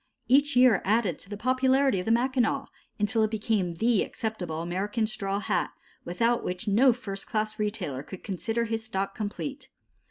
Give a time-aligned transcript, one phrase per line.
[0.27, 2.65] Each year added to the popularity of the Mackinaw,
[2.97, 5.69] until it became the acceptable American straw hat,
[6.05, 9.69] without which no first class retailer could consider his stock complete.